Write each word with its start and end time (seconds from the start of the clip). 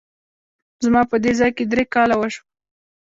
زما 0.85 1.01
په 1.11 1.15
دې 1.23 1.31
ځای 1.39 1.51
کي 1.57 1.63
درې 1.71 1.83
کاله 1.93 2.15
وشوه! 2.17 2.45